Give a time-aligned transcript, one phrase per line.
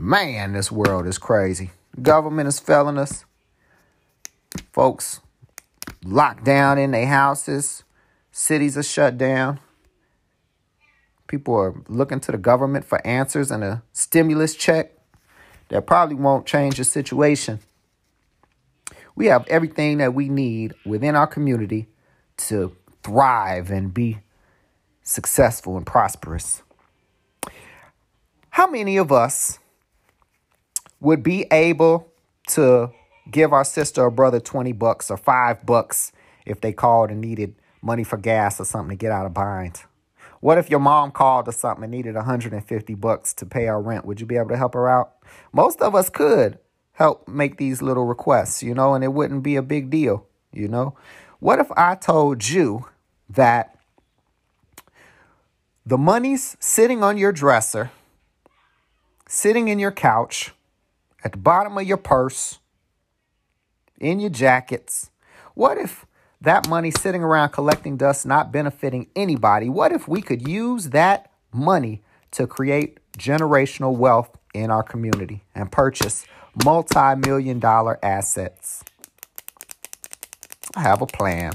[0.00, 1.72] Man, this world is crazy.
[2.00, 3.24] Government is failing us.
[4.72, 5.18] Folks
[6.04, 7.82] locked down in their houses.
[8.30, 9.58] Cities are shut down.
[11.26, 14.92] People are looking to the government for answers and a stimulus check
[15.68, 17.58] that probably won't change the situation.
[19.16, 21.88] We have everything that we need within our community
[22.36, 24.18] to thrive and be
[25.02, 26.62] successful and prosperous.
[28.50, 29.58] How many of us
[31.00, 32.12] would be able
[32.48, 32.90] to
[33.30, 36.12] give our sister or brother 20 bucks or 5 bucks
[36.46, 39.82] if they called and needed money for gas or something to get out of bind?
[40.40, 44.04] What if your mom called or something and needed 150 bucks to pay our rent?
[44.04, 45.14] Would you be able to help her out?
[45.52, 46.58] Most of us could
[46.92, 50.68] help make these little requests, you know, and it wouldn't be a big deal, you
[50.68, 50.96] know?
[51.40, 52.86] What if I told you
[53.30, 53.78] that
[55.84, 57.90] the money's sitting on your dresser,
[59.28, 60.52] sitting in your couch,
[61.24, 62.58] at the bottom of your purse,
[64.00, 65.10] in your jackets?
[65.54, 66.06] What if
[66.40, 69.68] that money sitting around collecting dust, not benefiting anybody?
[69.68, 75.70] What if we could use that money to create generational wealth in our community and
[75.70, 76.24] purchase
[76.64, 78.82] multi million dollar assets.
[80.74, 81.52] I have a plan.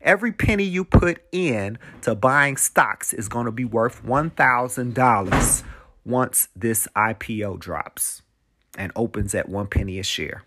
[0.00, 5.62] Every penny you put in to buying stocks is going to be worth $1,000
[6.04, 8.22] once this IPO drops
[8.76, 10.44] and opens at one penny a share.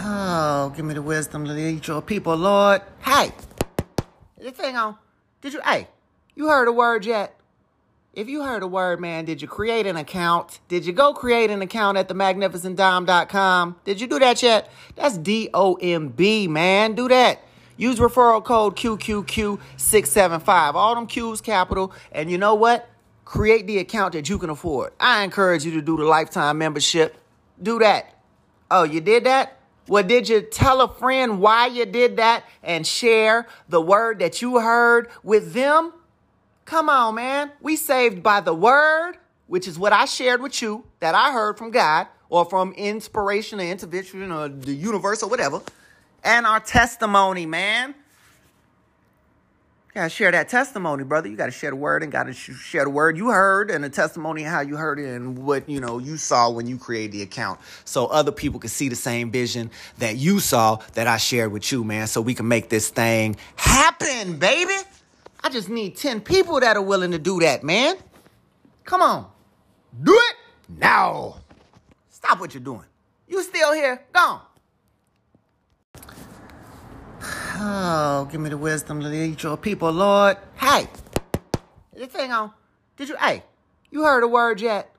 [0.00, 2.82] Oh, give me the wisdom to lead your people, Lord.
[3.00, 3.32] Hey,
[4.38, 4.96] this thing on.
[5.40, 5.88] Did you, hey,
[6.34, 7.37] you heard a word yet?
[8.18, 10.58] If you heard a word, man, did you create an account?
[10.66, 13.76] Did you go create an account at themagnificentdomb.com?
[13.84, 14.72] Did you do that yet?
[14.96, 16.96] That's D O M B, man.
[16.96, 17.40] Do that.
[17.76, 20.74] Use referral code QQQ675.
[20.74, 21.92] All them Q's capital.
[22.10, 22.88] And you know what?
[23.24, 24.94] Create the account that you can afford.
[24.98, 27.16] I encourage you to do the lifetime membership.
[27.62, 28.16] Do that.
[28.68, 29.60] Oh, you did that?
[29.86, 34.42] Well, did you tell a friend why you did that and share the word that
[34.42, 35.92] you heard with them?
[36.68, 37.50] Come on, man.
[37.62, 39.14] We saved by the word,
[39.46, 43.58] which is what I shared with you that I heard from God or from inspiration
[43.58, 45.62] or intervention or the universe or whatever,
[46.22, 47.94] and our testimony, man.
[49.88, 51.30] You gotta share that testimony, brother.
[51.30, 54.42] You gotta share the word and gotta share the word you heard and the testimony
[54.42, 57.60] how you heard it and what you know you saw when you created the account,
[57.86, 61.72] so other people can see the same vision that you saw that I shared with
[61.72, 62.08] you, man.
[62.08, 64.76] So we can make this thing happen, baby.
[65.42, 67.96] I just need 10 people that are willing to do that, man.
[68.84, 69.30] Come on.
[70.02, 70.36] Do it
[70.68, 71.36] now.
[72.10, 72.84] Stop what you're doing.
[73.28, 74.02] You still here?
[74.12, 74.40] Go
[77.60, 80.36] Oh, give me the wisdom to lead your people, Lord.
[80.56, 80.86] Hey,
[81.92, 82.52] this thing on.
[82.96, 83.42] Did you, hey,
[83.90, 84.94] you heard a word yet?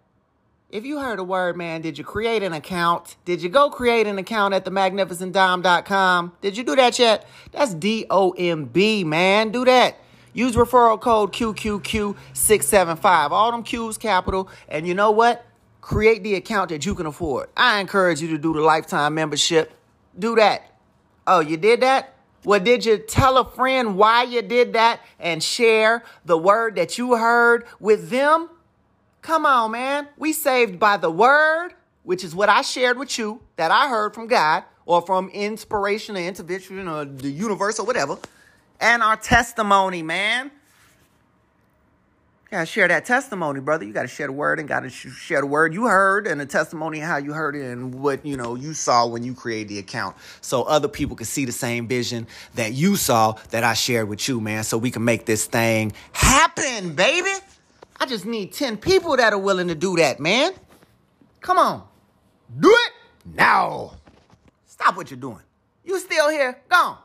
[0.69, 3.15] If you heard a word, man, did you create an account?
[3.25, 6.33] Did you go create an account at themagnificentdomb.com?
[6.41, 7.27] Did you do that yet?
[7.53, 9.51] That's D O M B, man.
[9.51, 9.97] Do that.
[10.33, 13.31] Use referral code QQQ675.
[13.31, 14.49] All them Q's capital.
[14.67, 15.45] And you know what?
[15.81, 17.49] Create the account that you can afford.
[17.57, 19.71] I encourage you to do the lifetime membership.
[20.17, 20.71] Do that.
[21.25, 22.15] Oh, you did that?
[22.43, 26.97] Well, did you tell a friend why you did that and share the word that
[26.97, 28.49] you heard with them?
[29.21, 30.07] Come on, man.
[30.17, 31.73] We saved by the word,
[32.03, 36.15] which is what I shared with you that I heard from God or from inspiration
[36.15, 38.17] or intervention or the universe or whatever
[38.79, 40.51] and our testimony, man.
[42.45, 43.85] You gotta share that testimony, brother.
[43.85, 46.97] You gotta share the word and gotta share the word you heard and the testimony
[46.97, 50.15] how you heard it and what you know you saw when you created the account,
[50.41, 54.27] so other people can see the same vision that you saw that I shared with
[54.27, 54.63] you, man.
[54.63, 57.33] So we can make this thing happen, baby.
[57.99, 60.53] I just need ten people that are willing to do that, man.
[61.41, 61.83] Come on,
[62.59, 62.91] do it
[63.35, 63.93] now.
[64.65, 65.43] Stop what you're doing.
[65.83, 66.59] You still here?
[66.67, 66.97] Go on.